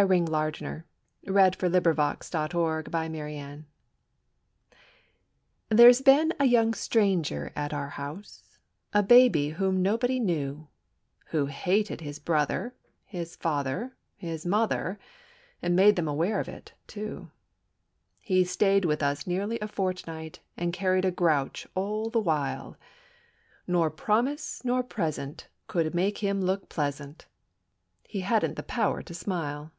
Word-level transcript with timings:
A 0.00 0.06
VISIT 0.06 0.28
FROM 0.28 0.84
YOUNG 1.24 2.84
GLOOM 2.84 3.64
There's 5.70 6.00
been 6.00 6.32
a 6.38 6.44
young 6.44 6.72
stranger 6.72 7.52
at 7.56 7.74
our 7.74 7.88
house, 7.88 8.58
A 8.94 9.02
baby 9.02 9.48
whom 9.50 9.82
nobody 9.82 10.20
knew; 10.20 10.68
Who 11.30 11.46
hated 11.46 12.00
his 12.00 12.20
brother, 12.20 12.76
his 13.04 13.34
father, 13.34 13.96
his 14.14 14.46
mother, 14.46 15.00
And 15.60 15.74
made 15.74 15.96
them 15.96 16.06
aware 16.06 16.38
of 16.38 16.48
it, 16.48 16.74
too. 16.86 17.32
He 18.20 18.44
stayed 18.44 18.84
with 18.84 19.02
us 19.02 19.26
nearly 19.26 19.58
a 19.58 19.66
fortnight 19.66 20.38
And 20.56 20.72
carried 20.72 21.06
a 21.06 21.10
grouch 21.10 21.66
all 21.74 22.08
the 22.08 22.20
while, 22.20 22.76
Nor 23.66 23.90
promise 23.90 24.64
nor 24.64 24.84
present 24.84 25.48
could 25.66 25.92
make 25.92 26.18
him 26.18 26.40
look 26.40 26.68
pleasant; 26.68 27.26
He 28.04 28.20
hadn't 28.20 28.54
the 28.54 28.62
power 28.62 29.02
to 29.02 29.12
smile. 29.12 29.72